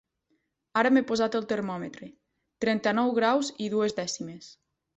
Ara 0.81 0.91
m'he 0.95 1.03
posat 1.11 1.37
el 1.39 1.45
termòmetre: 1.51 2.09
trenta-nou 2.65 3.15
graus 3.21 3.55
i 3.67 3.69
dues 3.77 3.97
dècimes. 4.03 4.53